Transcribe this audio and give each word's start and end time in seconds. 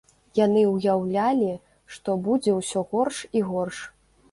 Яны 0.37 0.61
ўяўлялі, 0.75 1.51
што 1.97 2.17
будзе 2.29 2.57
ўсё 2.59 2.85
горш 2.95 3.23
і 3.39 3.47
горш. 3.53 3.77